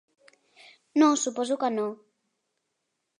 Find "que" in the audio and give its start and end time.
1.65-1.69